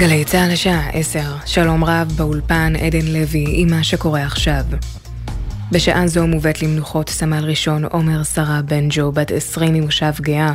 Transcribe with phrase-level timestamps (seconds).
[0.00, 4.62] גלי צה"ל השעה 10, שלום רב באולפן עדן לוי עם מה שקורה עכשיו.
[5.72, 10.52] בשעה זו מובאת למנוחות סמל ראשון עומר שרה בן ג'ו, בת 20 ממושב גאה,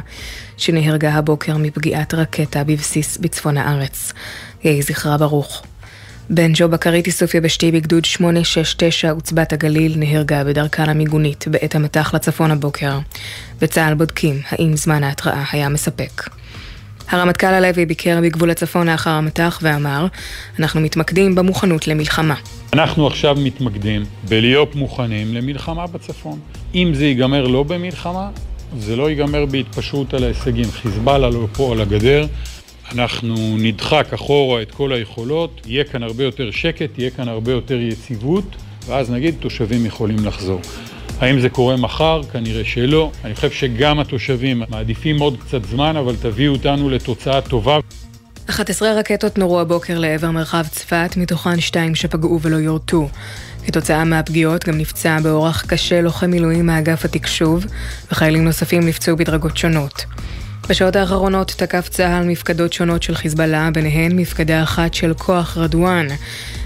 [0.58, 4.14] שנהרגה הבוקר מפגיעת רקטה בבסיס בצפון הארץ.
[4.64, 5.64] יהי זכרה ברוך.
[6.30, 12.52] בן ג'ו בקרית איסוף יבשתי בגדוד 869 עוצבת הגליל נהרגה בדרכה למיגונית בעת המתח לצפון
[12.52, 13.00] הבוקר.
[13.62, 16.30] בצה"ל בודקים האם זמן ההתראה היה מספק.
[17.10, 20.08] הרמטכ"ל הלוי ביקר בגבול הצפון לאחר המטח ואמר,
[20.60, 22.36] אנחנו מתמקדים במוכנות למלחמה.
[22.74, 26.40] אנחנו עכשיו מתמקדים בלהיות מוכנים למלחמה בצפון.
[26.76, 28.30] אם זה ייגמר לא במלחמה,
[28.80, 30.72] זה לא ייגמר בהתפשרות על ההישגים.
[30.72, 32.26] חיזבאללה לא פה על הגדר,
[32.92, 37.78] אנחנו נדחק אחורה את כל היכולות, יהיה כאן הרבה יותר שקט, יהיה כאן הרבה יותר
[37.82, 40.62] יציבות, ואז נגיד תושבים יכולים לחזור.
[41.20, 42.22] האם זה קורה מחר?
[42.24, 43.12] כנראה שלא.
[43.26, 47.80] אני חושב שגם התושבים מעדיפים עוד קצת זמן, אבל תביאו אותנו לתוצאה טובה.
[48.50, 53.10] 11 רקטות נורו הבוקר לעבר מרחב צפת, מתוכן שתיים שפגעו ולא יורטו.
[53.66, 57.66] כתוצאה מהפגיעות גם נפצע באורח קשה לוחם מילואים מאגף התקשוב,
[58.12, 60.06] וחיילים נוספים נפצעו בדרגות שונות.
[60.70, 66.08] בשעות האחרונות תקף צה"ל מפקדות שונות של חיזבאללה, ביניהן מפקדה אחת של כוח רדואן.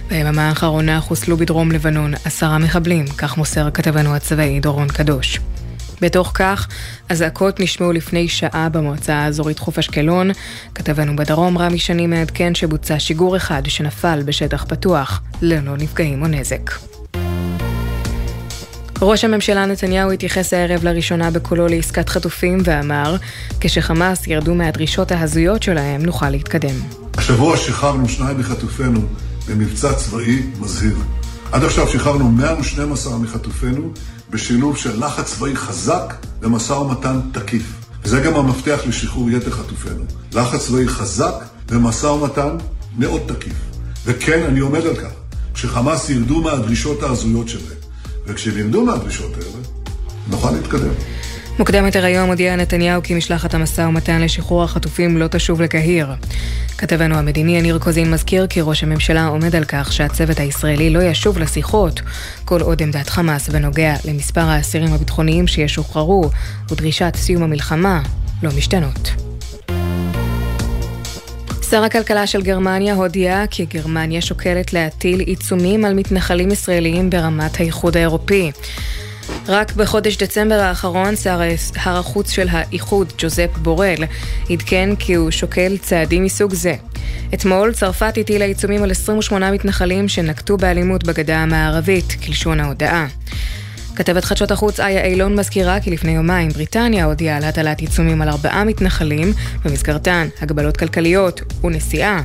[0.09, 5.39] ביממה האחרונה חוסלו בדרום לבנון עשרה מחבלים, כך מוסר כתבנו הצבאי דורון קדוש.
[6.01, 6.67] בתוך כך,
[7.09, 10.31] אזעקות נשמעו לפני שעה במועצה האזורית חוף אשקלון.
[10.75, 16.71] כתבנו בדרום רמי שני מעדכן שבוצע שיגור אחד שנפל בשטח פתוח, ללא נפגעים או נזק.
[19.01, 23.15] ראש הממשלה נתניהו התייחס הערב לראשונה בקולו לעסקת חטופים ואמר,
[23.59, 26.75] כשחמאס ירדו מהדרישות ההזויות שלהם, נוכל להתקדם.
[27.17, 29.01] השבוע שחררנו שניים מחטופינו
[29.49, 30.95] במבצע צבאי מזהיר.
[31.51, 33.91] עד עכשיו שחררנו 112 מחטופינו
[34.29, 37.63] בשילוב של לחץ צבאי חזק ומשא ומתן תקיף.
[38.03, 40.03] וזה גם המפתח לשחרור יתר חטופינו.
[40.33, 41.33] לחץ צבאי חזק
[41.69, 42.57] ומשא ומתן
[42.97, 43.53] מאוד תקיף.
[44.05, 45.11] וכן, אני עומד על כך,
[45.53, 47.79] כשחמאס ירדו מהדרישות ההזויות שלהם,
[48.25, 49.63] וכשנרדו מהדרישות האלה,
[50.27, 50.93] נוכל להתקדם.
[51.59, 56.07] מוקדם יותר היום הודיע נתניהו כי משלחת המשא ומתן לשחרור החטופים לא תשוב לקהיר.
[56.77, 61.37] כתבנו המדיני יניר קוזין מזכיר כי ראש הממשלה עומד על כך שהצוות הישראלי לא ישוב
[61.39, 62.01] לשיחות,
[62.45, 66.29] כל עוד עמדת חמאס בנוגע למספר האסירים הביטחוניים שישוחררו
[66.71, 68.01] ודרישת סיום המלחמה
[68.43, 69.09] לא משתנות.
[71.69, 77.97] שר הכלכלה של גרמניה הודיע כי גרמניה שוקלת להטיל עיצומים על מתנחלים ישראליים ברמת האיחוד
[77.97, 78.51] האירופי.
[79.47, 81.41] רק בחודש דצמבר האחרון שר
[81.75, 84.03] החוץ של האיחוד, ג'וזפ בורל,
[84.49, 86.75] עדכן כי הוא שוקל צעדים מסוג זה.
[87.33, 93.07] אתמול צרפת הטילה עיצומים על 28 מתנחלים שנקטו באלימות בגדה המערבית, כלשון ההודעה.
[93.95, 98.29] כתבת חדשות החוץ איה אילון מזכירה כי לפני יומיים בריטניה הודיעה על הטלת עיצומים על
[98.29, 99.33] ארבעה מתנחלים,
[99.65, 102.21] במסגרתן הגבלות כלכליות ונסיעה.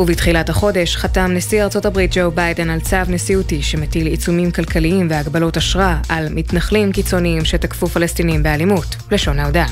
[0.00, 5.56] ובתחילת החודש חתם נשיא ארצות הברית ג'ו ביידן על צו נשיאותי שמטיל עיצומים כלכליים והגבלות
[5.56, 9.66] אשרה על מתנחלים קיצוניים שתקפו פלסטינים באלימות, לשון ההודעה.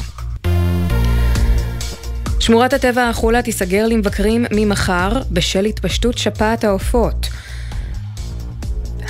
[2.41, 7.29] שמורת הטבע החולה תיסגר למבקרים ממחר בשל התפשטות שפעת העופות.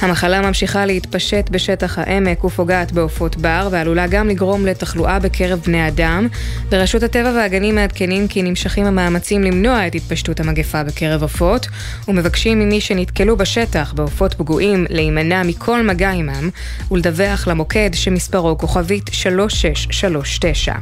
[0.00, 6.28] המחלה ממשיכה להתפשט בשטח העמק ופוגעת בעופות בר ועלולה גם לגרום לתחלואה בקרב בני אדם.
[6.68, 11.66] ברשות הטבע והגנים מעדכנים כי נמשכים המאמצים למנוע את התפשטות המגפה בקרב עופות
[12.08, 16.50] ומבקשים ממי שנתקלו בשטח בעופות פגועים להימנע מכל מגע עמם
[16.90, 20.74] ולדווח למוקד שמספרו כוכבית 3639.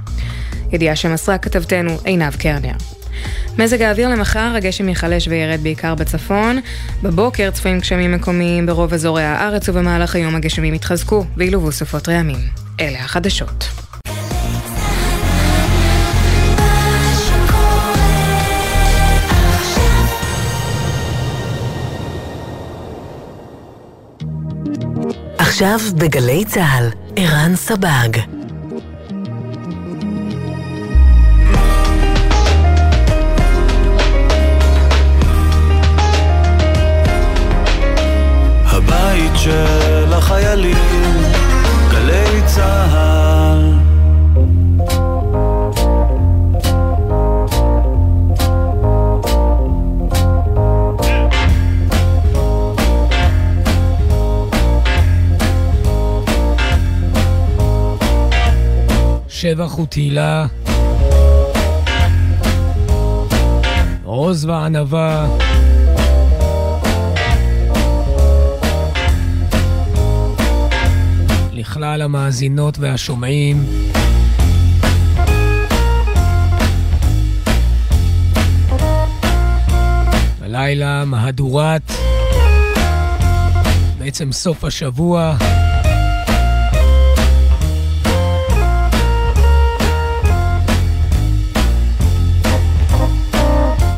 [0.72, 2.95] ידיעה שמסרה כתבתנו עינב קרנר.
[3.58, 6.60] מזג האוויר למחר, הגשם ייחלש וירד בעיקר בצפון.
[7.02, 12.38] בבוקר צפויים גשמים מקומיים ברוב אזורי הארץ, ובמהלך היום הגשמים יתחזקו וילוו סופות רעמים.
[12.80, 13.68] אלה החדשות.
[25.38, 28.18] עכשיו בגלי צה"ל, ערן סבג.
[39.46, 40.76] של החיילים,
[41.90, 43.72] גלי צהל.
[59.28, 60.46] שבח ותהילה,
[64.04, 65.26] עוז וענווה.
[71.66, 73.64] לכלל המאזינות והשומעים.
[80.42, 81.92] הלילה מהדורת,
[83.98, 85.36] בעצם סוף השבוע.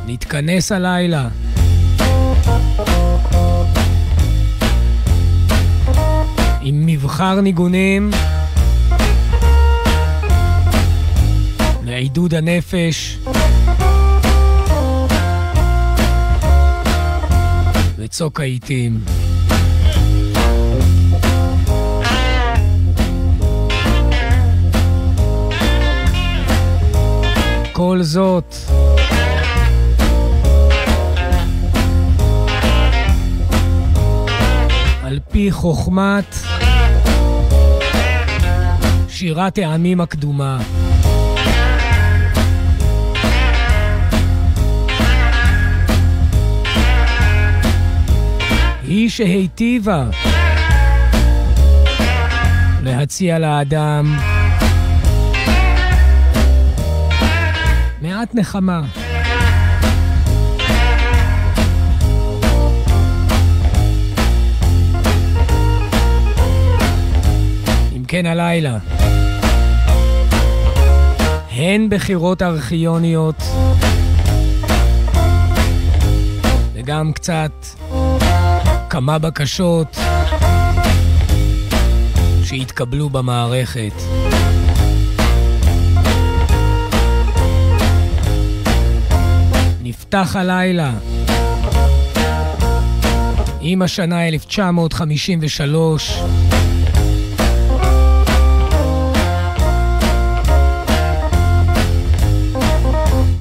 [0.06, 1.28] נתכנס הלילה.
[7.18, 8.10] מבחר ניגונים
[11.84, 13.18] לעידוד הנפש
[17.96, 19.00] וצוק העיתים.
[27.72, 28.54] כל זאת
[35.02, 36.57] על פי חוכמת
[39.18, 40.58] שירת העמים הקדומה.
[48.82, 50.04] היא שהיטיבה
[52.82, 54.16] להציע לאדם
[58.02, 58.82] מעט נחמה.
[68.20, 68.78] כן הלילה,
[71.50, 73.42] הן בחירות ארכיוניות.
[76.74, 77.52] וגם קצת
[78.90, 79.98] כמה בקשות
[82.44, 83.92] שהתקבלו במערכת.
[89.82, 90.92] נפתח הלילה
[93.60, 96.22] עם השנה 1953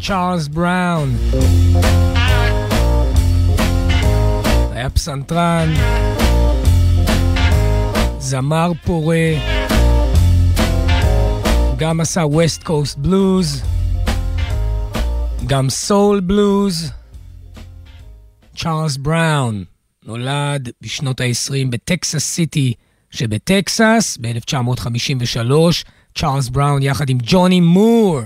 [0.07, 1.17] צ'ארלס בראון.
[4.71, 5.73] היה פסנתרן,
[8.19, 9.31] זמר פורה,
[11.77, 13.61] גם עשה ווסט קוסט בלוז,
[15.47, 16.91] גם סול בלוז.
[18.55, 19.63] צ'ארלס בראון
[20.05, 22.73] נולד בשנות ה-20 בטקסס סיטי
[23.11, 24.17] שבטקסס.
[24.21, 25.51] ב-1953.
[26.17, 28.19] צ'ארלס בראון יחד עם ג'וני מור.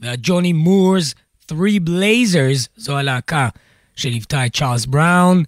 [0.00, 1.14] וה Johnny Moore's
[1.51, 3.49] Three Blazers, זו הלהקה
[3.95, 5.43] שליוותה את צ'ארלס בראון.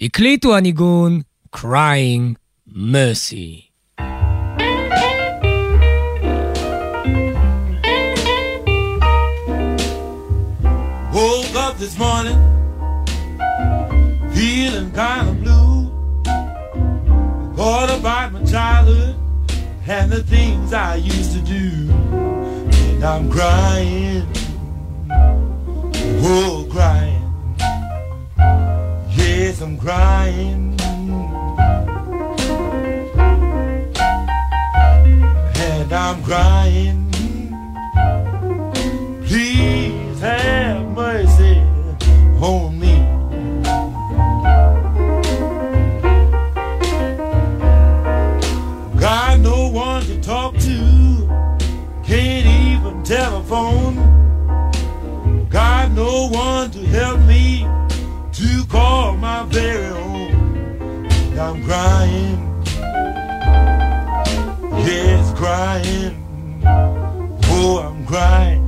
[0.00, 1.20] הקליטו הניגון
[1.56, 2.36] Crying
[2.68, 3.70] Mercy.
[11.12, 12.38] Woke up this morning
[14.38, 15.90] feeling kind of blue.
[17.56, 19.16] Thought about my childhood
[19.88, 21.90] and the things I used to do.
[22.80, 24.28] And I'm crying,
[26.23, 27.55] oh, crying.
[29.15, 30.79] Yes, I'm crying.
[35.55, 37.02] And I'm crying.
[55.95, 57.67] No one to help me
[58.33, 61.07] to call my very own.
[61.39, 62.63] I'm crying,
[64.85, 66.17] yes, crying.
[67.45, 68.62] Oh, I'm crying.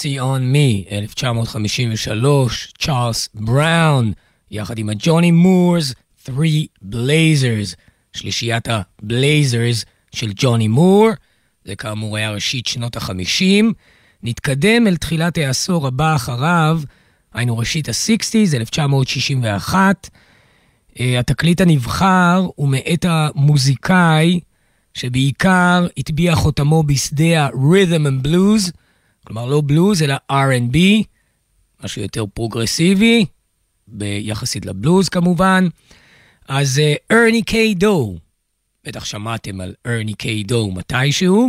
[0.00, 4.12] Mercy on Me, 1953, צ'ארלס בראון,
[4.50, 5.94] יחד עם הג'וני מורס,
[6.26, 7.74] Three Blazers,
[8.12, 11.08] שלישיית הבלייזרס של ג'וני מור,
[11.64, 13.72] זה כאמור היה ראשית שנות החמישים.
[14.22, 16.80] נתקדם אל תחילת העשור הבא אחריו,
[17.34, 20.10] היינו ראשית ה-60's, 1961.
[20.98, 24.40] התקליט הנבחר הוא מאת המוזיקאי
[24.94, 28.70] שבעיקר הטביע חותמו בשדה ה-rhythm and blues,
[29.26, 30.78] כלומר לא בלוז אלא R&B,
[31.84, 33.26] משהו יותר פרוגרסיבי,
[33.88, 35.66] ביחסית לבלוז כמובן.
[36.48, 36.80] אז
[37.12, 38.16] ארני קיי דו,
[38.84, 41.48] בטח שמעתם על ארני קיי דו מתישהו.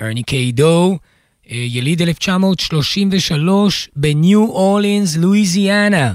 [0.00, 0.98] ארני קיי דו,
[1.46, 6.12] יליד 1933 בניו אורלינס, לואיזיאנה.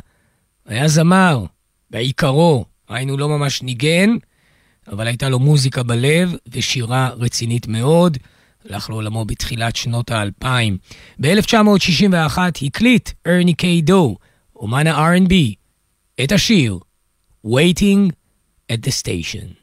[0.65, 1.46] היה זמר,
[1.89, 4.10] בעיקרו, היינו לא ממש ניגן,
[4.88, 8.17] אבל הייתה לו מוזיקה בלב ושירה רצינית מאוד.
[8.66, 10.78] הלך לעולמו בתחילת שנות האלפיים.
[11.20, 14.16] ב-1961 הקליט ארני קיי דו,
[14.56, 15.34] אומן ה-R&B,
[16.24, 16.80] את השיר
[17.46, 18.12] Waiting
[18.70, 19.56] at the Station.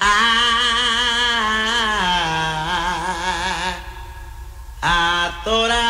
[0.00, 0.14] I,
[4.82, 5.89] I thought I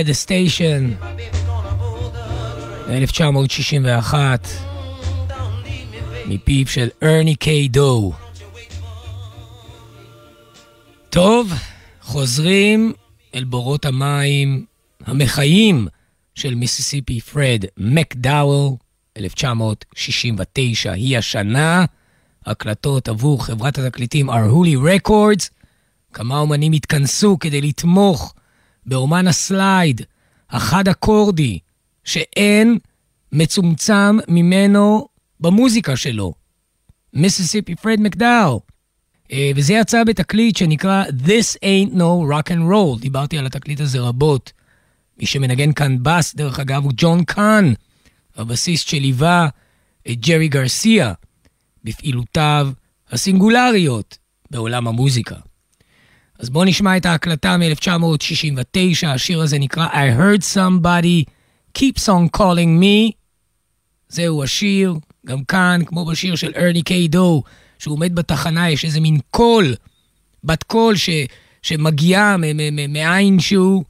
[0.00, 2.24] at the Station, my baby's gonna board the
[2.86, 3.02] train.
[3.02, 4.40] 1961,
[5.28, 6.34] Don't leave me, baby.
[6.34, 8.12] מפיו של ארני קיי דו.
[11.10, 11.52] טוב,
[12.02, 12.92] חוזרים
[13.34, 14.64] אל בורות המים
[15.06, 15.86] המחיים
[16.34, 18.72] של מיסיסיפי פרד מקדאוול,
[19.16, 21.84] 1969 היא השנה,
[22.46, 25.50] הקלטות עבור חברת התקליטים ארהולי רקורדס.
[26.12, 28.34] כמה אומנים התכנסו כדי לתמוך
[28.86, 30.00] באומן ה slide,
[30.50, 31.58] החד אקורדי,
[32.04, 32.78] שאין
[33.32, 35.08] מצומצם ממנו
[35.40, 36.32] במוזיקה שלו.
[37.14, 38.60] מיסיסיפי פרד מקדאול.
[39.32, 43.00] אה, וזה יצא בתקליט שנקרא This Ain't No Rock and Roll.
[43.00, 44.52] דיברתי על התקליט הזה רבות.
[45.18, 47.72] מי שמנגן כאן בס, דרך אגב, הוא ג'ון קאן,
[48.36, 49.48] הבסיסט שליווה
[50.10, 51.12] את ג'רי גרסיה
[51.84, 52.68] בפעילותיו
[53.10, 54.18] הסינגולריות
[54.50, 55.36] בעולם המוזיקה.
[56.40, 61.30] אז בואו נשמע את ההקלטה מ-1969, השיר הזה נקרא I heard somebody
[61.78, 63.12] keeps on calling me.
[64.08, 64.94] זהו השיר,
[65.26, 67.42] גם כאן, כמו בשיר של ארני קיי דו,
[67.78, 69.74] שהוא עומד בתחנה, יש איזה מין קול,
[70.44, 71.10] בת קול ש,
[71.62, 72.36] שמגיעה
[72.88, 73.84] מאין שהוא,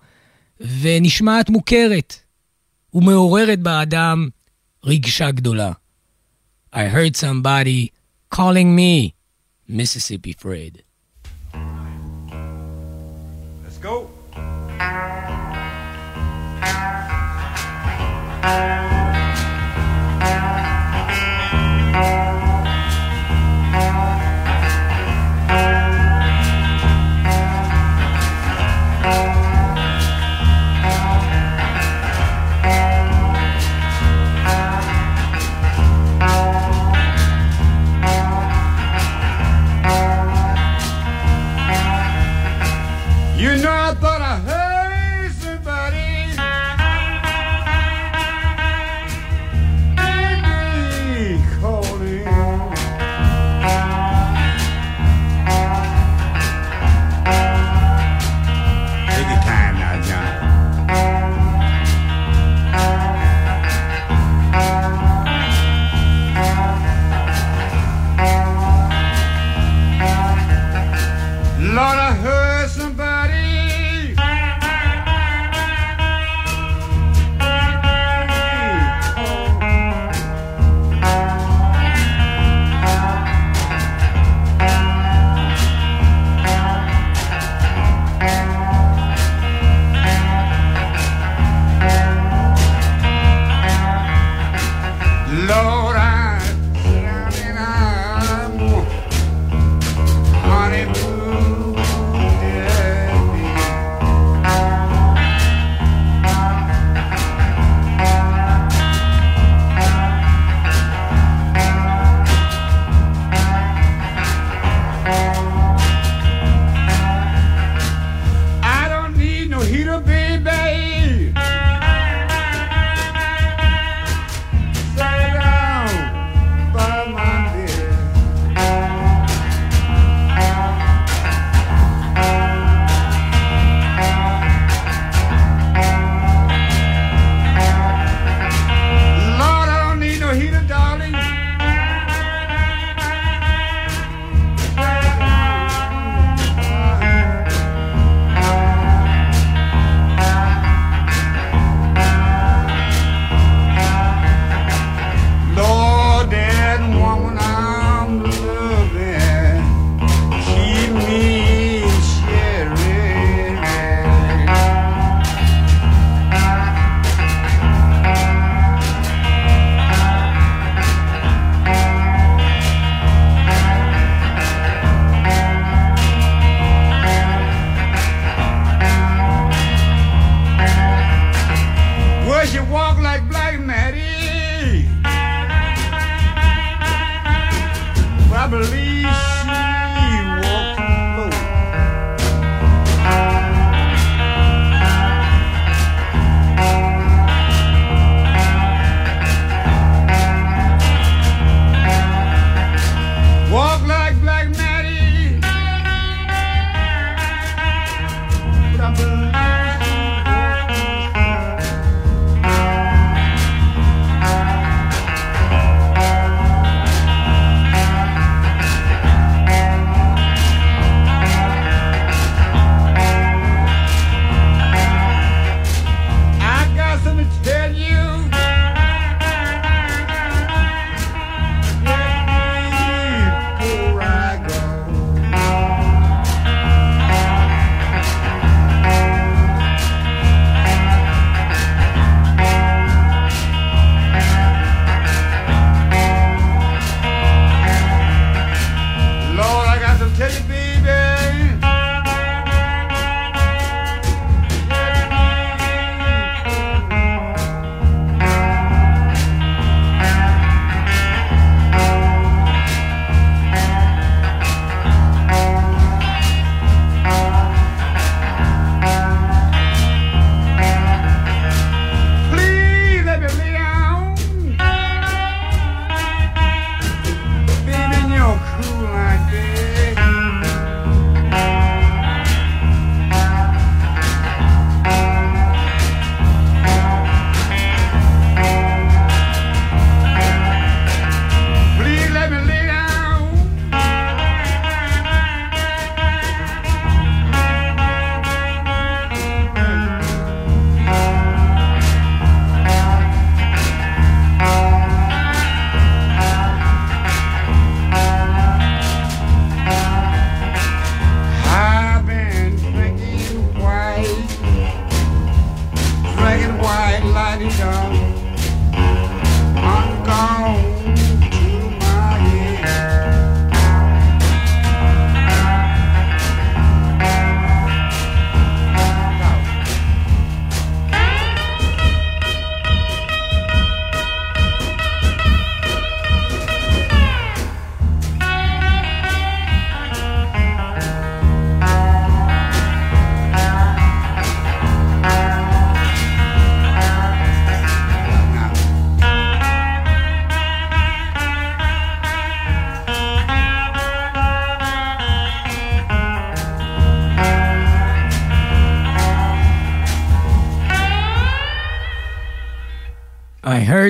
[0.80, 2.14] ונשמעת מוכרת,
[2.95, 4.28] ומעוררת באדם
[4.85, 5.73] רגשה גדולה.
[6.75, 7.88] I heard somebody
[8.35, 9.12] calling me,
[9.69, 10.89] Mississippi Fred.
[18.42, 19.00] Bye.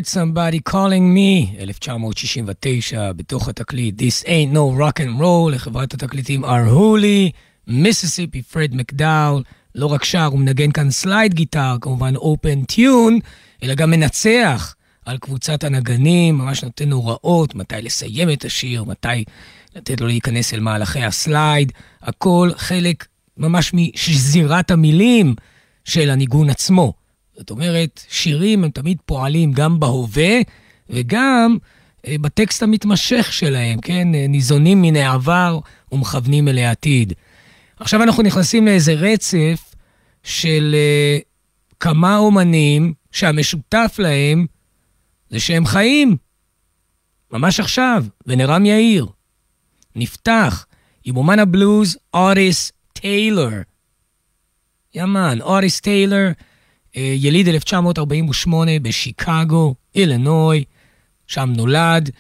[0.01, 6.45] Heard somebody calling me, 1969, בתוך התקליט This ain't no rock and roll, לחברת התקליטים
[6.45, 7.31] ארהולי,
[7.67, 9.43] מיסיסיפי פרד מקדאול,
[9.75, 13.19] לא רק שר, הוא מנגן כאן slide guitar, כמובן open tune,
[13.63, 14.75] אלא גם מנצח
[15.07, 19.25] על קבוצת הנגנים, ממש נותן הוראות מתי לסיים את השיר, מתי
[19.77, 25.35] לתת לו להיכנס אל מהלכי ה slide, הכל חלק ממש משזירת המילים
[25.85, 27.00] של הניגון עצמו.
[27.41, 30.39] זאת אומרת, שירים הם תמיד פועלים גם בהווה
[30.91, 31.57] וגם
[32.07, 34.15] אה, בטקסט המתמשך שלהם, כן?
[34.15, 35.59] אה, ניזונים מן העבר
[35.93, 37.13] ומכוונים אל העתיד.
[37.81, 39.75] עכשיו אנחנו נכנסים לאיזה רצף
[40.23, 41.19] של אה,
[41.81, 44.47] כמה אומנים שהמשותף להם
[45.31, 46.17] זה שהם חיים.
[47.33, 49.07] ממש עכשיו, ונרם יאיר.
[49.97, 50.67] נפתח
[51.05, 53.51] עם אומן הבלוז אוטיס טיילור.
[54.95, 56.29] יאמן, אוטיס טיילור.
[56.97, 60.65] אה, יליד 1948 בשיקגו, אילנוי,
[61.27, 62.11] שם נולד,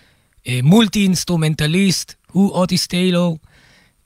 [0.47, 3.39] אה, multi instrumentalist, הוא אוטיס טיילור,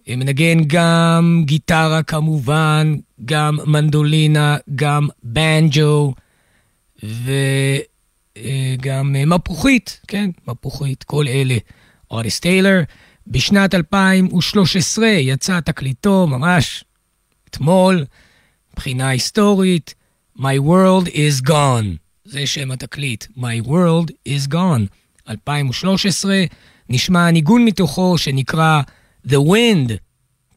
[0.08, 6.14] אה, מנגן גם גיטרה כמובן, גם מנדולינה, גם בנג'ו,
[7.02, 11.56] וגם מפוחית, כן, מפוחית, כל אלה.
[12.10, 12.82] אוטיס טיילר.
[13.26, 16.84] בשנת 2013 יצא תקליטו, ממש
[17.50, 18.04] אתמול,
[18.72, 19.94] מבחינה היסטורית,
[20.36, 21.98] My World is Gone.
[22.24, 24.86] זה שם התקליט, My World is Gone.
[25.28, 26.44] 2013,
[26.88, 28.82] נשמע ניגון מתוכו שנקרא
[29.28, 29.90] The Wind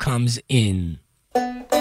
[0.04, 1.77] Comes In.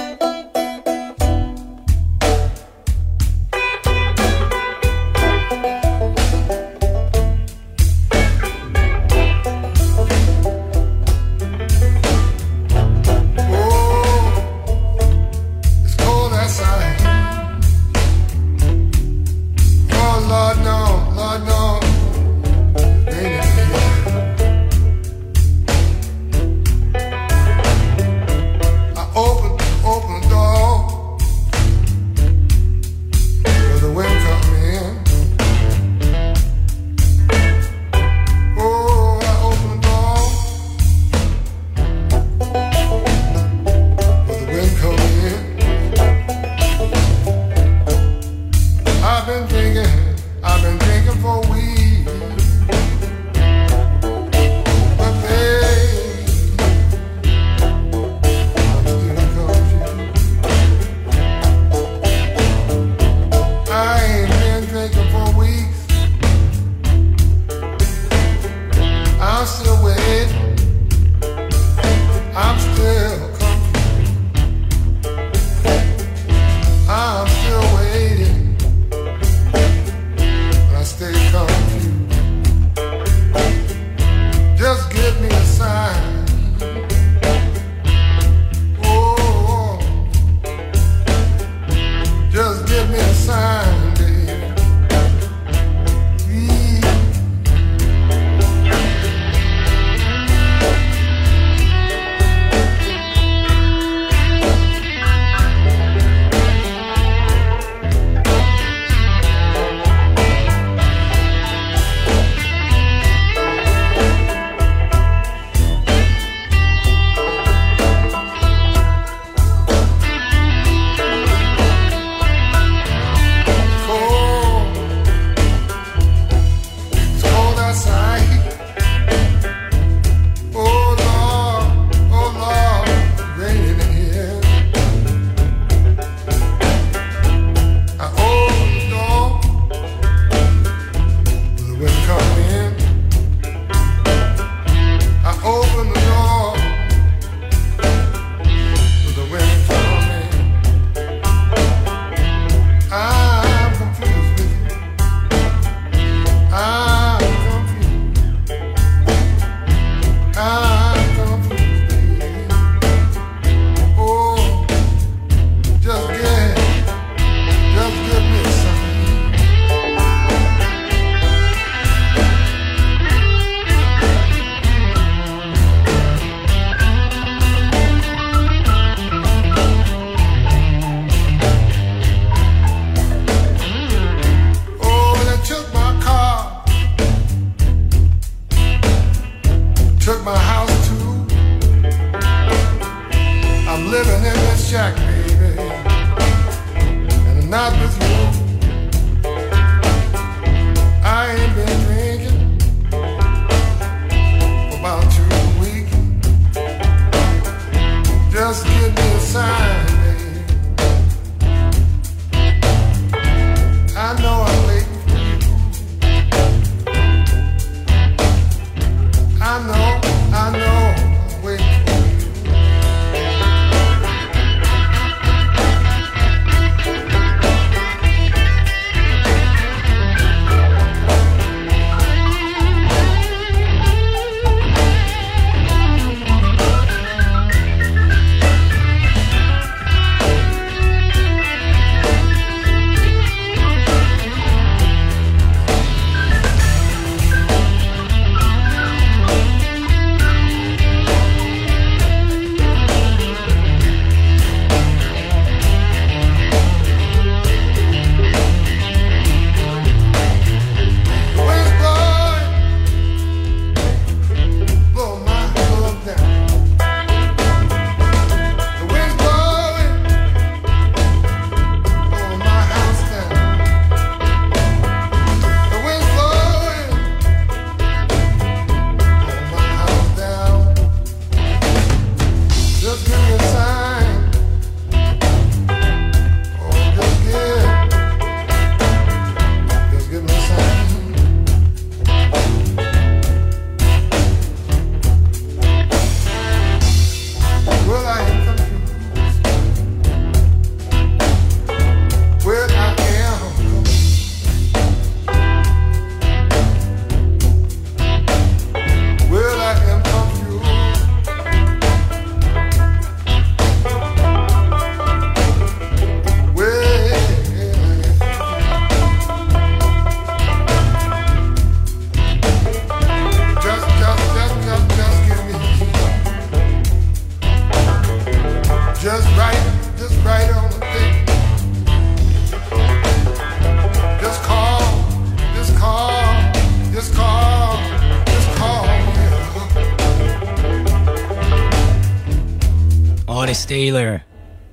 [343.77, 344.17] טיילר,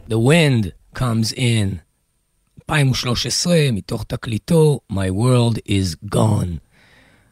[0.09, 1.75] The Wind Comes In.
[2.69, 6.57] 2013, מתוך תקליטו My World is Gone.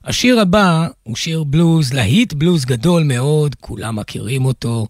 [0.04, 4.88] השיר הבא הוא שיר בלוז, להיט בלוז גדול מאוד, כולם מכירים אותו.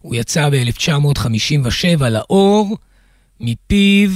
[0.00, 2.76] הוא יצא ב-1957 לאור,
[3.40, 4.10] מפיו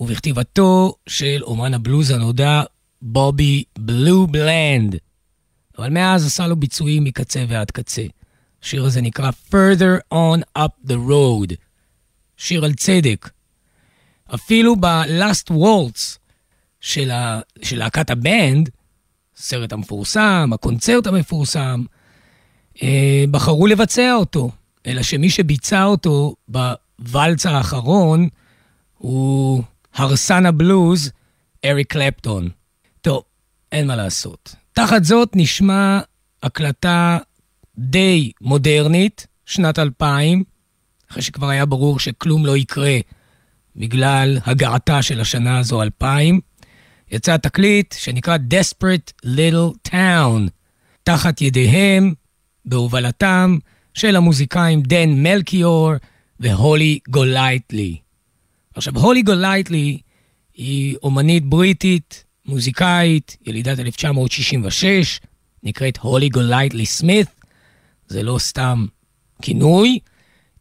[0.00, 2.62] ובכתיבתו של אומן הבלוז הנודע
[3.02, 4.96] בובי בלו בלנד.
[5.78, 8.02] אבל מאז עשה לו ביצועים מקצה ועד קצה.
[8.62, 11.54] השיר הזה נקרא Further on Up the Road.
[12.36, 13.30] שיר על צדק.
[14.34, 16.18] אפילו ב-Last Waltz
[16.80, 17.40] של, ה...
[17.62, 18.70] של להקת הבנד,
[19.36, 21.82] הסרט המפורסם, הקונצרט המפורסם,
[22.82, 24.50] אה, בחרו לבצע אותו,
[24.86, 28.28] אלא שמי שביצע אותו בוואלץ האחרון
[28.98, 29.62] הוא
[29.94, 31.10] הרסן הבלוז,
[31.64, 32.48] אריק קלפטון.
[33.00, 33.22] טוב,
[33.72, 34.54] אין מה לעשות.
[34.72, 36.00] תחת זאת נשמע
[36.42, 37.18] הקלטה
[37.82, 40.44] די מודרנית, שנת 2000,
[41.10, 42.98] אחרי שכבר היה ברור שכלום לא יקרה
[43.76, 46.40] בגלל הגעתה של השנה הזו 2000.
[47.10, 50.50] יצא תקליט שנקרא Desperate Little Town,
[51.02, 52.14] תחת ידיהם,
[52.64, 53.58] בהובלתם
[53.94, 55.92] של המוזיקאים דן מלקיור
[56.40, 57.96] והולי גולייטלי.
[58.74, 59.98] עכשיו, הולי גולייטלי
[60.54, 65.20] היא אומנית בריטית, מוזיקאית, ילידת 1966,
[65.62, 67.28] נקראת הולי גולייטלי סמית,
[68.12, 68.86] זה לא סתם
[69.42, 69.98] כינוי.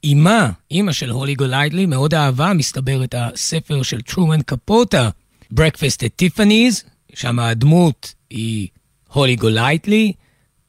[0.05, 5.09] אמה, אימא של הולי גולייטלי, מאוד אהבה, מסתבר, את הספר של טרומן קפוטה,
[5.53, 8.67] Breakfast at Tiffany's, שם הדמות היא
[9.13, 10.13] הולי גולייטלי.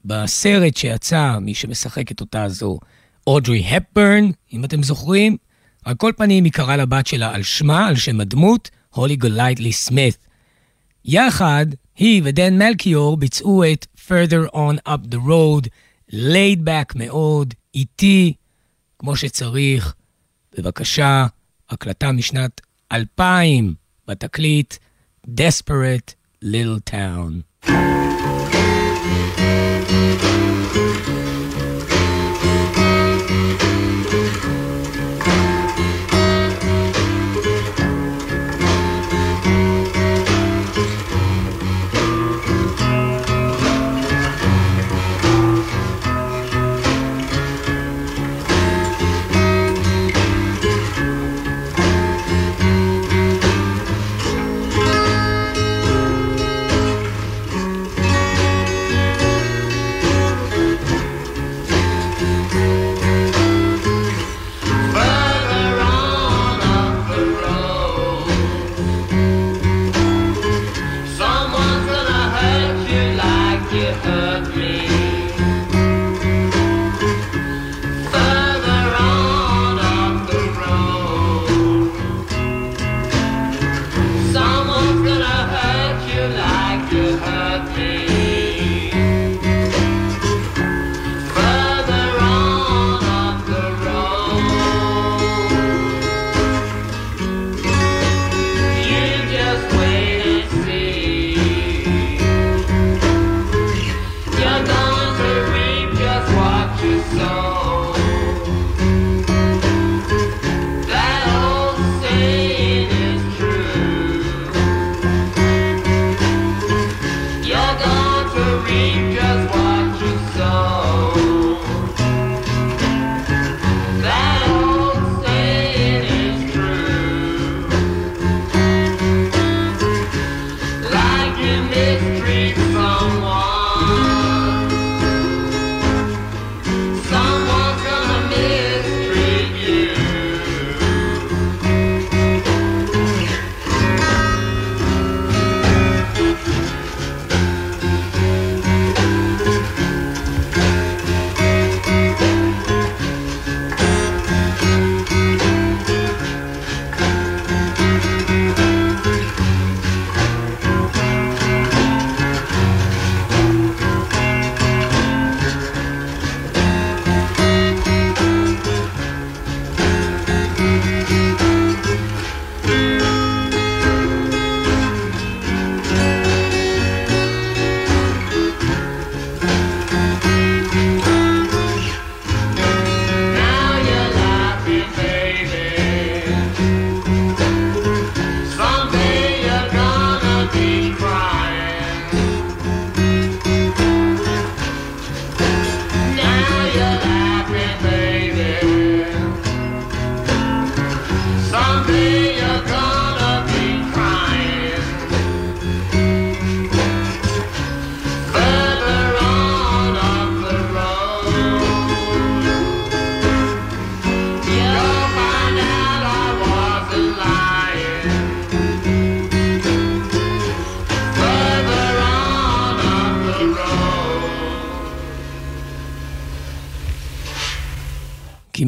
[0.04, 2.78] בסרט שיצא, מי שמשחקת אותה זו
[3.26, 5.36] אודרי הפברן, אם אתם זוכרים.
[5.84, 10.18] על כל פנים, היא קראה לבת שלה על שמה, על שם הדמות, הולי גולייטלי סמית.
[11.04, 11.66] יחד,
[11.96, 15.68] היא ודן מלקיור ביצעו את Further on Up the Road,
[16.14, 18.35] back מאוד, איטי,
[18.98, 19.94] כמו שצריך.
[20.59, 21.27] בבקשה,
[21.70, 22.61] הקלטה משנת
[22.92, 23.75] 2000
[24.09, 24.75] בתקליט
[25.27, 27.51] Desperate Little Town.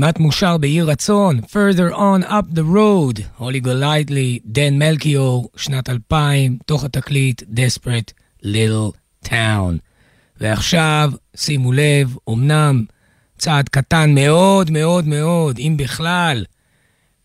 [0.05, 6.59] כמעט מאושר באי רצון, Further on up the road, הולי גולייטלי, דן מלקיור, שנת 2000,
[6.67, 8.13] תוך התקליט, Desperate
[8.45, 9.79] Little Town.
[10.41, 12.85] ועכשיו, שימו לב, אמנם
[13.39, 16.45] צעד קטן מאוד מאוד מאוד, אם בכלל,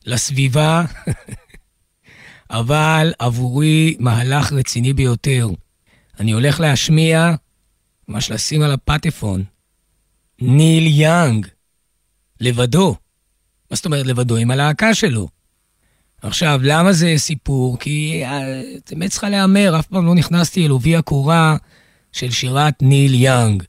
[0.06, 0.84] לסביבה,
[2.50, 5.48] אבל עבורי מהלך רציני ביותר.
[6.20, 7.32] אני הולך להשמיע,
[8.08, 9.44] ממש לשים על הפטפון,
[10.42, 11.48] ניל יאנג,
[12.40, 12.96] לבדו.
[13.72, 14.36] מה זאת אומרת לבדו?
[14.36, 15.28] עם הלהקה שלו.
[16.22, 17.80] עכשיו, למה זה סיפור?
[17.80, 21.58] כי אה, את האמת צריכה להיאמר, אף פעם לא נכנסתי אל עובי הקורה
[22.12, 23.64] של שירת ניל יאנג.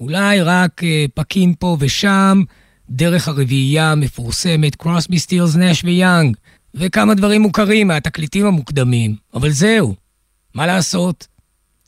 [0.00, 2.42] אולי רק אה, פקים פה ושם,
[2.90, 6.36] דרך הרביעייה המפורסמת, קרוסבי סטילס, נש ויאנג,
[6.74, 9.94] וכמה דברים מוכרים מהתקליטים המוקדמים, אבל זהו,
[10.54, 11.26] מה לעשות?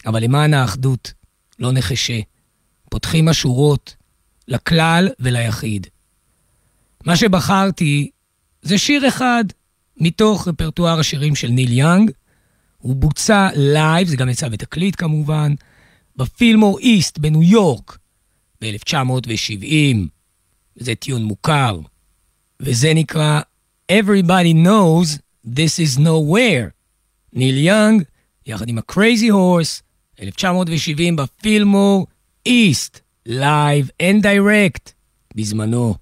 [0.07, 1.13] אבל למען האחדות,
[1.59, 2.21] לא נחשה.
[2.91, 3.97] פותחים השורות
[4.49, 5.87] לכלל וליחיד.
[7.05, 8.11] מה שבחרתי
[8.63, 9.45] זה שיר אחד
[9.97, 12.11] מתוך רפרטואר השירים של ניל יאנג.
[12.79, 15.55] הוא בוצע live, זה גם יצא בתקליט כמובן,
[16.17, 17.99] בפילמור איסט בניו יורק
[18.61, 19.97] ב-1970.
[20.77, 21.81] זה tune מוכר,
[22.61, 23.41] וזה נקרא
[23.93, 26.71] Everybody Knows This is Nowhere.
[27.33, 28.03] ניל יאנג,
[28.47, 29.83] יחד עם ה-Crazy Horse,
[30.23, 32.07] 1970 בפילמור
[32.47, 34.91] איסט, לייב and direct,
[35.35, 36.02] בזמנו.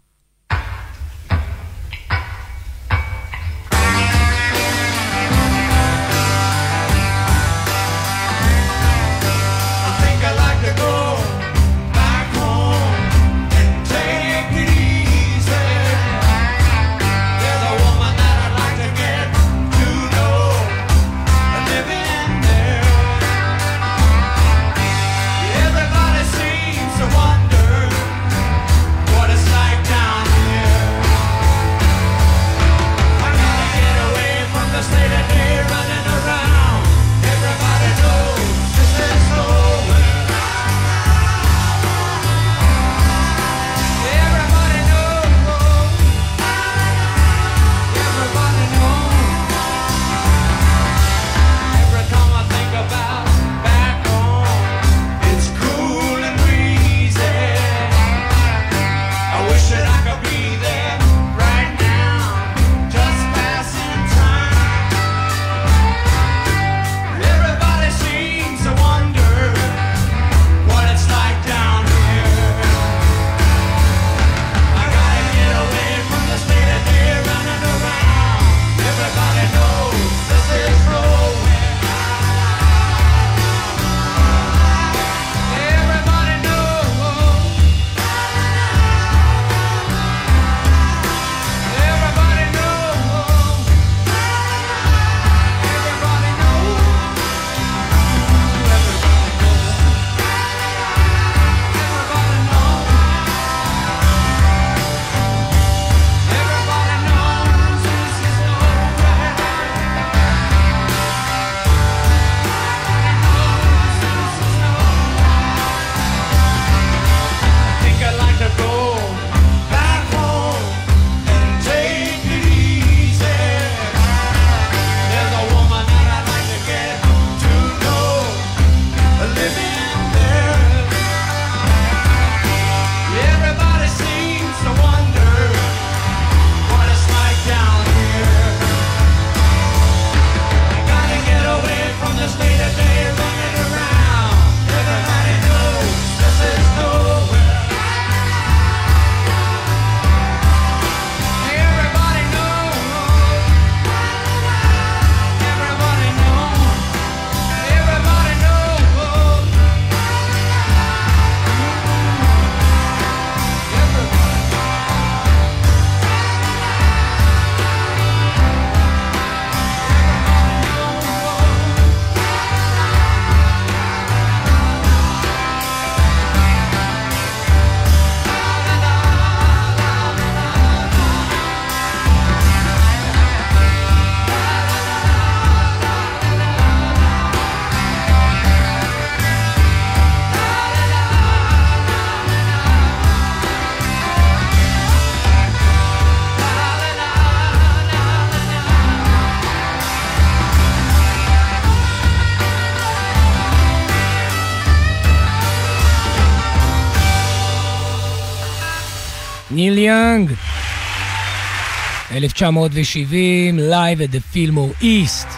[212.22, 215.28] 1970, Live at the Fillmore East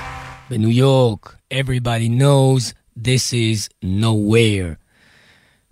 [0.51, 1.37] בניו יורק.
[1.55, 4.75] Everybody knows this is nowhere.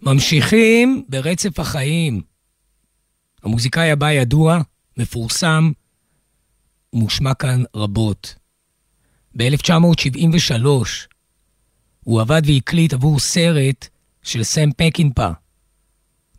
[0.03, 2.23] ממשיכים ברצף החיים.
[3.43, 4.61] המוזיקאי הבא ידוע,
[4.97, 5.73] מפורסם,
[6.93, 8.35] מושמע כאן רבות.
[9.37, 10.67] ב-1973
[12.05, 13.89] הוא עבד והקליט עבור סרט
[14.23, 15.29] של סם פקינפה.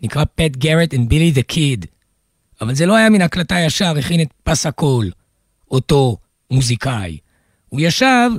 [0.01, 1.86] נקרא Pat Garrett and Billy the Kid.
[2.62, 5.12] אבל זה לא היה מן הקלטה ישר, הכין את פס הקול,
[5.72, 6.18] אותו
[6.51, 7.18] מוזיקאי.
[7.70, 8.30] הוא ישב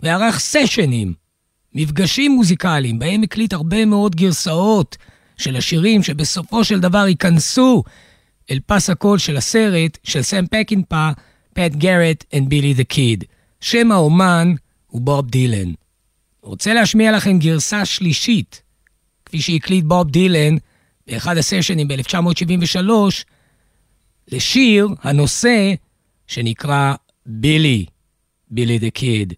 [0.00, 1.14] וערך סשנים,
[1.74, 4.96] מפגשים מוזיקליים, בהם הקליט הרבה מאוד גרסאות
[5.36, 7.82] של השירים שבסופו של דבר ייכנסו
[8.50, 11.10] אל פס הקול של הסרט של סם פקינפה,
[11.54, 13.24] Pat Garrett and Billy the Kid.
[13.60, 14.54] שם האומן
[14.86, 15.72] הוא בוב דילן.
[16.42, 18.62] רוצה להשמיע לכם גרסה שלישית,
[19.26, 20.56] כפי שהקליט בוב דילן
[21.06, 22.90] באחד הסשנים ב-1973,
[24.27, 25.73] לשיר הנושא
[26.27, 26.93] שנקרא
[27.25, 27.85] בילי,
[28.51, 29.33] בילי דה קיד.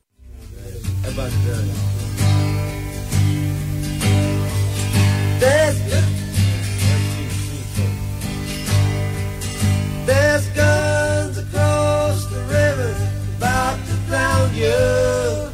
[10.10, 12.94] There's guns across the river
[13.38, 15.50] about to drown you.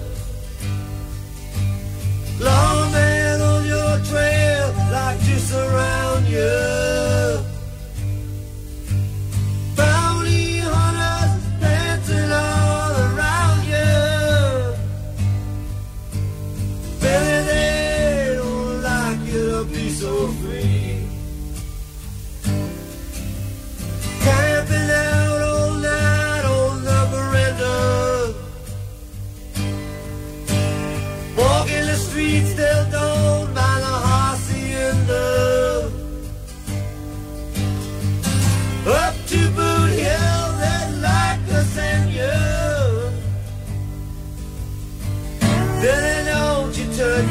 [2.39, 6.88] Lawman on your trail like to surround you.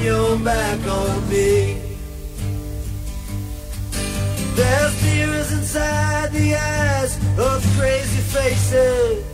[0.02, 1.82] Your back on me.
[4.56, 9.26] There's tears inside the eyes of crazy faces.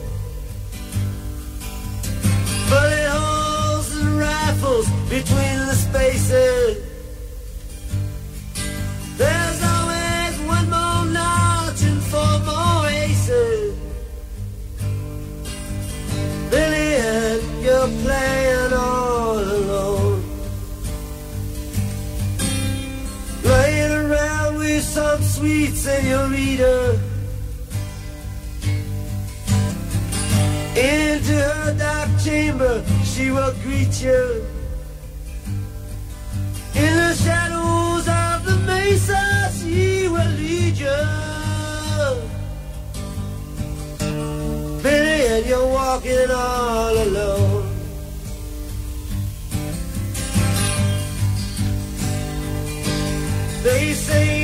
[2.70, 6.85] Bullet holes and rifles between the spaces.
[25.46, 27.00] Sweet senorita.
[30.76, 34.24] Into her dark chamber, she will greet you.
[36.84, 41.02] In the shadows of the mesa, she will lead you.
[44.84, 47.70] Billy, and you're walking all alone.
[53.64, 54.35] They say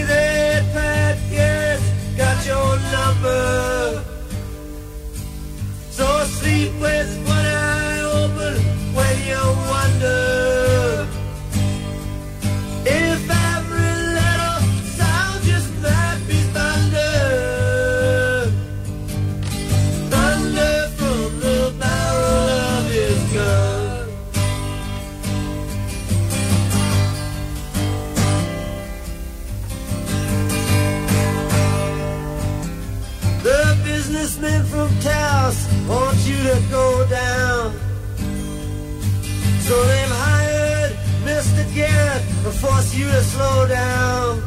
[42.61, 44.41] force you to slow down.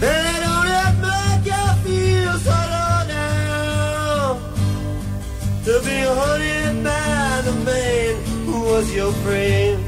[0.00, 4.32] They don't make you feel so low down.
[5.66, 8.14] To be hunted by the man
[8.46, 9.87] who was your friend.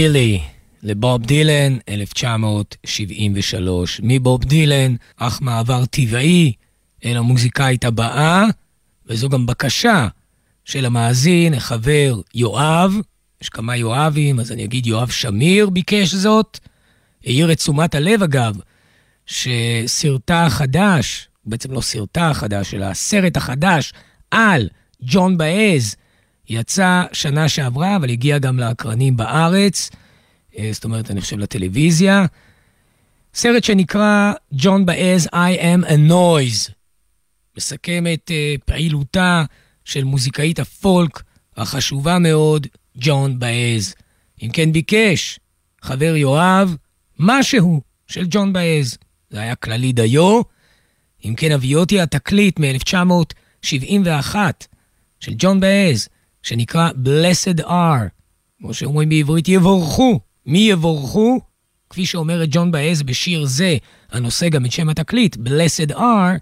[0.00, 0.40] בילי,
[0.82, 4.00] לבוב דילן, 1973.
[4.02, 6.52] מבוב דילן, אך מעבר טבעי
[7.04, 8.44] אל המוזיקאית הבאה,
[9.06, 10.08] וזו גם בקשה
[10.64, 12.94] של המאזין, החבר יואב,
[13.42, 16.58] יש כמה יואבים, אז אני אגיד יואב שמיר ביקש זאת.
[17.26, 18.56] העיר את תשומת הלב אגב,
[19.26, 23.92] שסרטה החדש, בעצם לא סרטה החדש, אלא הסרט החדש
[24.30, 24.68] על
[25.02, 25.96] ג'ון באז,
[26.50, 29.90] יצא שנה שעברה, אבל הגיע גם לאקרנים בארץ,
[30.58, 32.26] אה, זאת אומרת, אני חושב לטלוויזיה.
[33.34, 36.72] סרט שנקרא ג'ון באז I am a noise,
[37.56, 39.44] מסכם את uh, פעילותה
[39.84, 41.22] של מוזיקאית הפולק
[41.56, 43.94] החשובה מאוד, ג'ון באז.
[44.42, 45.38] אם כן ביקש
[45.82, 46.76] חבר יואב
[47.18, 48.98] משהו של ג'ון באז.
[49.30, 50.42] זה היה כללי דיו.
[51.24, 54.36] אם כן אביא אותי התקליט מ-1971
[55.20, 56.08] של ג'ון באז,
[56.42, 58.08] שנקרא Blessed R.
[58.58, 60.20] כמו שאומרים בעברית, יבורכו.
[60.46, 61.40] מי יבורכו?
[61.90, 63.76] כפי שאומרת ג'ון באז בשיר זה,
[64.10, 66.38] הנושא גם את שם התקליט, Blessed R,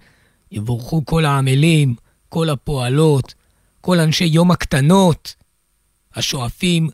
[0.52, 1.94] יבורכו כל העמלים,
[2.28, 3.34] כל הפועלות,
[3.80, 5.34] כל אנשי יום הקטנות,
[6.14, 6.88] השואפים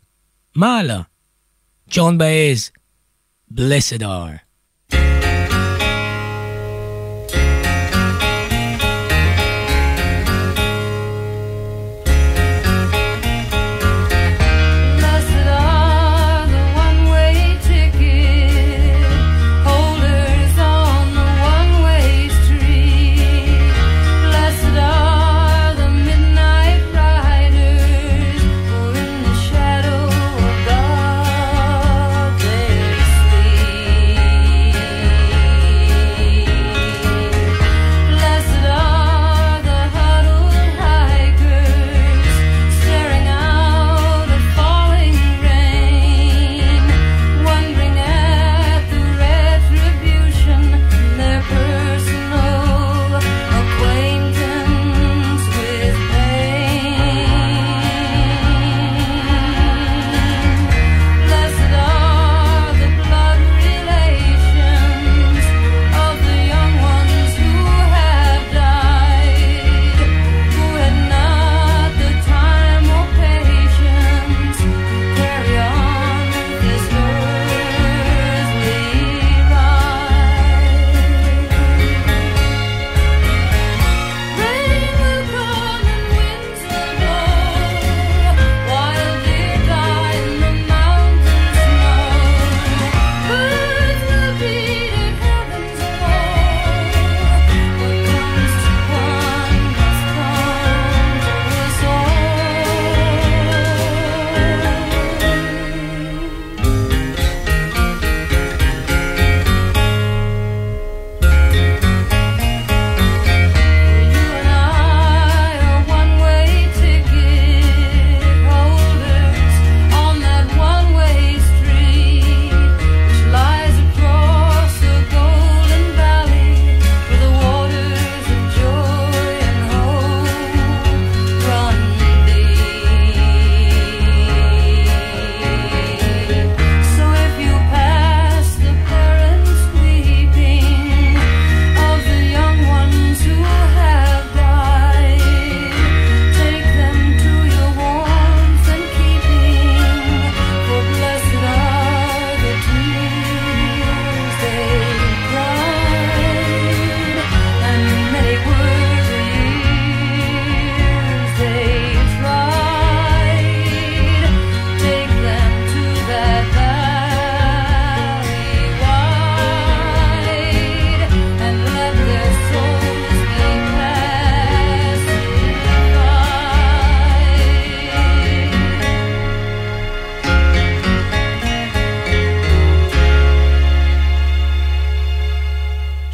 [0.55, 1.01] מעלה.
[1.89, 2.71] ג'ון באז,
[3.53, 4.44] Blessed are.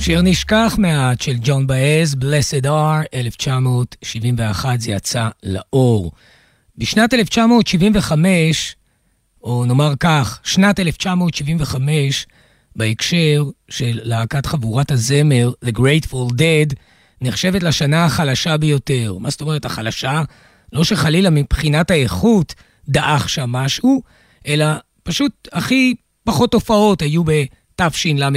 [0.02, 6.12] שיר נשכח מעט של ג'ון באז, Blessed R, 1971, זה יצא לאור.
[6.78, 8.76] בשנת 1975,
[9.43, 12.28] או נאמר כך, שנת 1975,
[12.76, 16.76] בהקשר של להקת חבורת הזמר, The Grateful Dead,
[17.22, 19.18] נחשבת לשנה החלשה ביותר.
[19.20, 20.22] מה זאת אומרת החלשה?
[20.74, 22.54] לא שחלילה מבחינת האיכות
[22.89, 24.02] דעך שם משהו,
[24.47, 24.66] אלא
[25.04, 28.30] פשוט הכי פחות הופעות היו בתשל"ה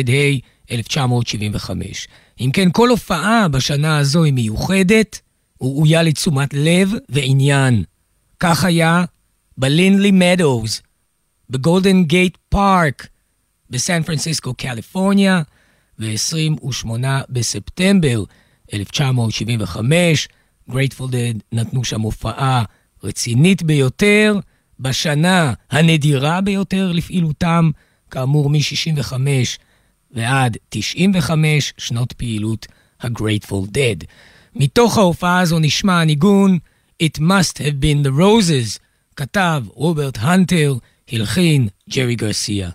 [0.71, 2.09] 1975.
[2.41, 5.21] אם כן, כל הופעה בשנה הזו היא מיוחדת,
[5.61, 7.85] ראויה לתשומת לב ועניין.
[8.41, 9.05] כך היה
[9.59, 10.83] בלינדלי מדוז,
[11.51, 13.09] בגולדן גייט פארק
[13.71, 15.43] בסן פרנסיסקו, קליפורניה,
[15.99, 16.87] ב-28
[17.29, 18.25] בספטמבר
[18.75, 20.29] 1975.
[20.71, 22.65] גרייטפול דד נתנו שם הופעה
[23.05, 24.39] רצינית ביותר,
[24.81, 27.71] בשנה הנדירה ביותר לפעילותם,
[28.11, 29.13] כאמור מ-65
[30.15, 32.67] ועד 95 שנות פעילות
[33.01, 34.05] ה-Grateful Dead.
[34.55, 36.59] מתוך ההופעה הזו נשמע הניגון
[37.03, 38.79] It Must Have Been the Roses,
[39.17, 40.75] כתב רוברט הנטר,
[41.13, 42.71] הלחין ג'רי גרסיה.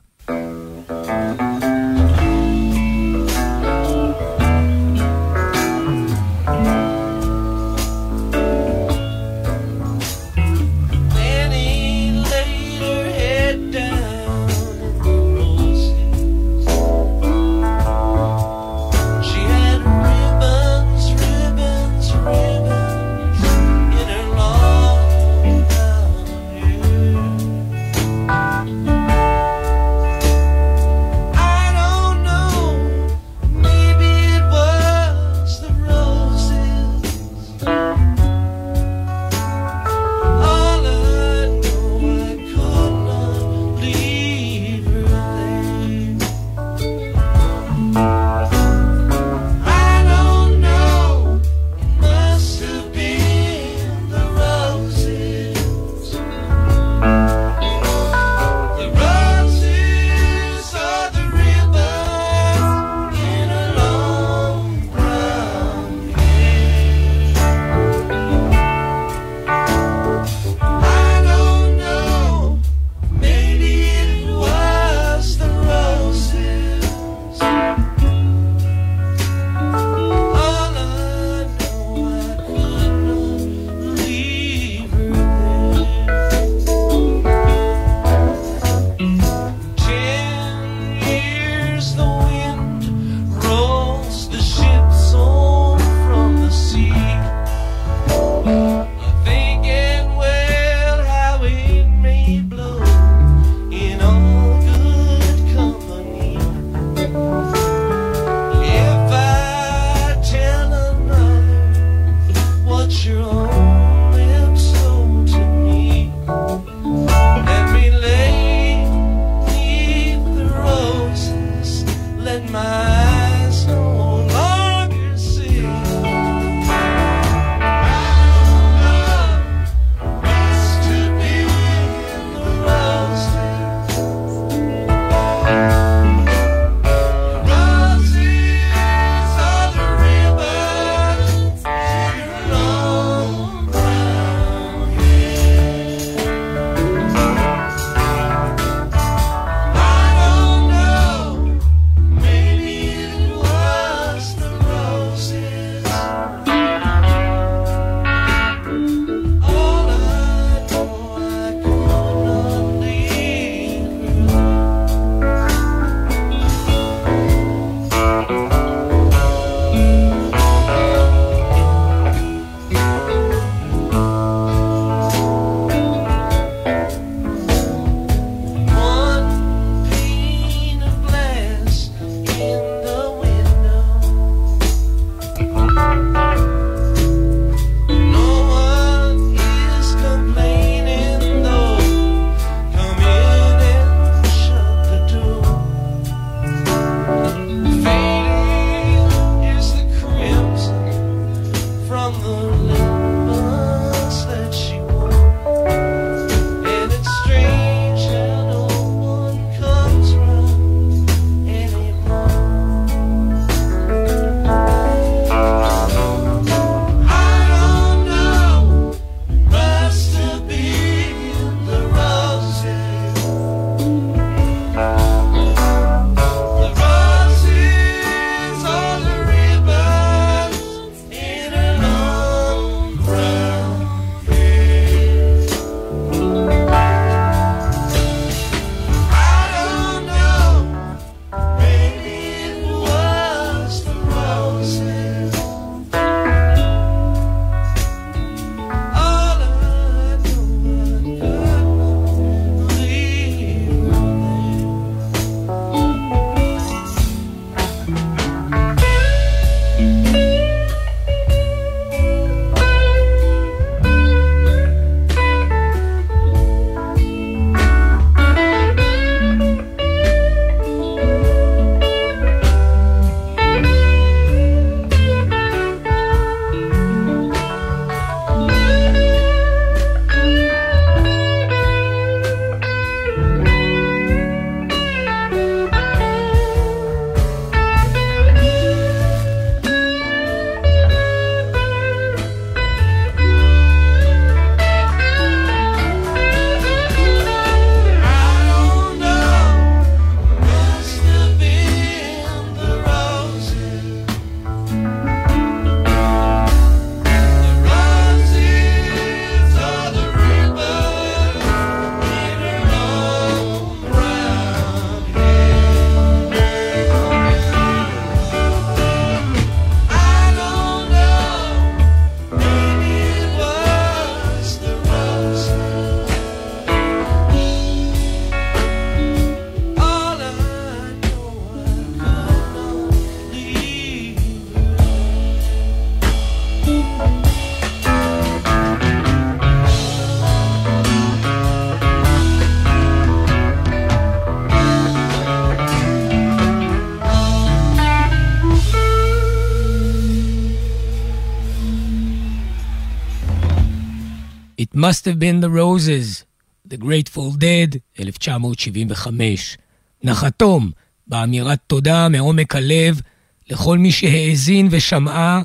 [354.80, 356.24] Must Have Been the Roses,
[356.70, 359.58] The Grateful Dead, 1975.
[360.04, 360.72] נחתום
[361.08, 363.02] באמירת תודה מעומק הלב
[363.50, 365.42] לכל מי שהאזין ושמעה.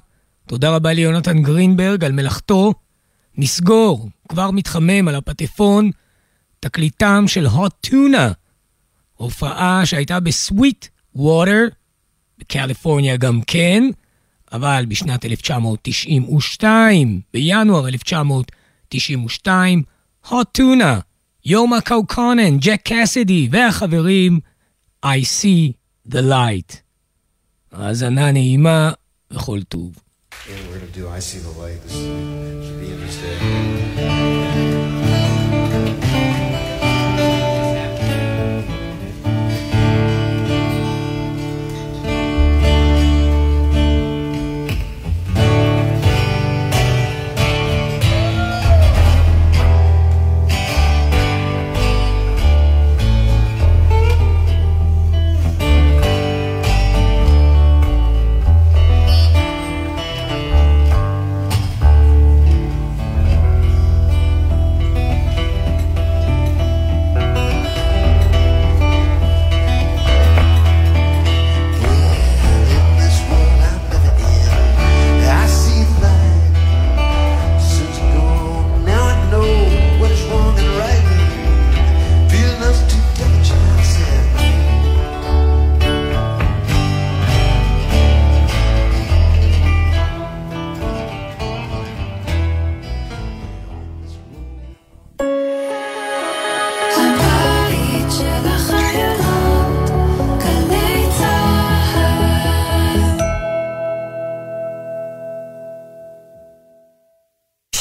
[0.47, 2.75] תודה רבה ליונתן גרינברג על מלאכתו.
[3.39, 5.91] נסגור, כבר מתחמם על הפטפון,
[6.61, 8.33] תקליטם של Hot Tuna,
[9.15, 11.65] הופעה שהייתה בסוויט ווטר,
[12.39, 13.85] בקליפורניה גם כן,
[14.53, 18.64] אבל בשנת 1992, בינואר 1992,
[20.25, 21.03] Hot Tuna,
[21.45, 24.41] יומה קאוקונן, ג'ק קאסידי והחברים,
[25.05, 25.73] I see
[26.09, 26.77] the light.
[27.73, 28.93] האזנה נעימה
[29.31, 29.93] וכל טוב.
[30.33, 31.81] Yeah, we're gonna do I See the Light.
[31.85, 33.54] This should be interesting.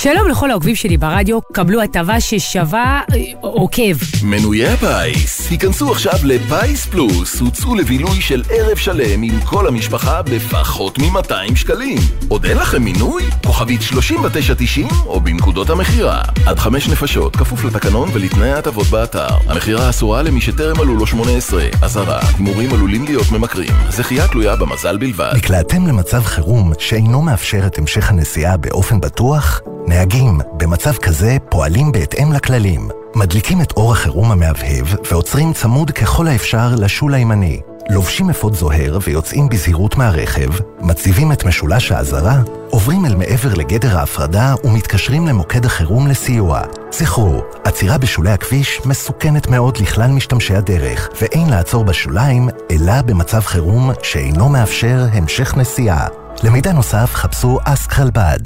[0.03, 3.95] שלום לכל העוקבים שלי ברדיו, קבלו הטבה ששווה אה, עוקב.
[4.23, 10.97] מנויי הפיס, היכנסו עכשיו לפיס פלוס, הוצאו לבילוי של ערב שלם עם כל המשפחה בפחות
[10.97, 11.97] מ-200 שקלים.
[12.27, 13.23] עוד אין לכם מינוי?
[13.45, 16.21] כוכבית 3990 או בנקודות המכירה.
[16.45, 19.27] עד חמש נפשות, כפוף לתקנון ולתנאי ההטבות באתר.
[19.47, 21.63] המכירה אסורה למי שטרם מלאו לו 18.
[21.81, 23.71] אזהרה, הימורים עלולים להיות ממכרים.
[23.89, 25.33] זכייה תלויה במזל בלבד.
[25.35, 29.61] נקלעתם למצב חירום שאינו מאפשר את המשך הנסיעה באופן בטוח?
[29.87, 32.89] נהגים, במצב כזה פועלים בהתאם לכללים.
[33.15, 37.61] מדליקים את אור החירום המהבהב ועוצרים צמוד ככל האפשר לשול הימני.
[37.89, 40.49] לובשים אפוד זוהר ויוצאים בזהירות מהרכב,
[40.81, 46.61] מציבים את משולש האזהרה, עוברים אל מעבר לגדר ההפרדה ומתקשרים למוקד החירום לסיוע.
[46.91, 53.91] זכרו, עצירה בשולי הכביש מסוכנת מאוד לכלל משתמשי הדרך, ואין לעצור בשוליים, אלא במצב חירום
[54.03, 56.22] שאינו מאפשר המשך נסיעה.
[56.43, 58.39] למידע נוסף חפשו אסק חלבד.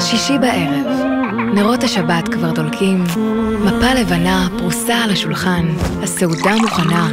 [0.00, 0.86] שישי בערב,
[1.54, 3.04] נרות השבת כבר דולקים,
[3.64, 5.66] מפה לבנה פרוסה על השולחן,
[6.02, 7.08] הסעודה מוכנה,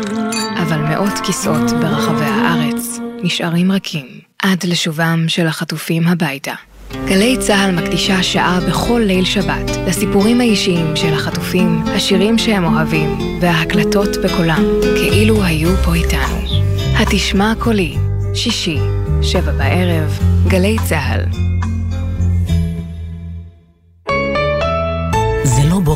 [0.61, 4.05] אבל מאות כיסאות ברחבי הארץ נשארים רכים
[4.43, 6.53] עד לשובם של החטופים הביתה.
[7.05, 14.09] גלי צה"ל מקדישה שעה בכל ליל שבת לסיפורים האישיים של החטופים, השירים שהם אוהבים וההקלטות
[14.23, 16.41] בקולם, כאילו היו פה איתנו.
[16.97, 17.97] התשמע קולי,
[18.33, 18.79] שישי,
[19.23, 21.52] שבע בערב, גלי צה"ל.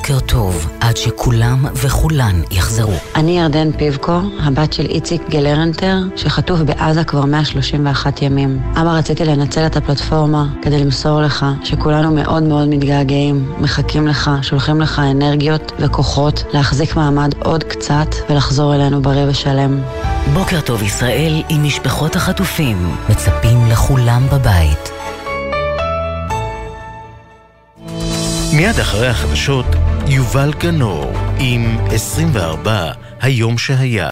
[0.08, 2.94] בוקר טוב עד שכולם וכולן יחזרו.
[3.16, 8.62] אני ירדן פיבקו, הבת של איציק גלרנטר, שחטוף בעזה כבר 131 ימים.
[8.82, 14.82] אבא, רציתי לנצל את הפלטפורמה כדי למסור לך שכולנו מאוד מאוד מתגעגעים, מחכים לך, שולחים
[14.82, 19.82] לך אנרגיות וכוחות להחזיק מעמד עוד קצת ולחזור אלינו בריא ושלם.
[20.34, 22.96] בוקר טוב ישראל עם משפחות החטופים.
[23.10, 24.92] מצפים לכולם בבית.
[28.54, 29.66] מיד אחרי החדשות,
[30.10, 32.92] יובל גנור עם 24
[33.22, 34.06] היום שהיה.